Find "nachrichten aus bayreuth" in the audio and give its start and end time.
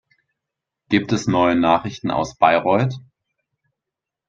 1.55-2.95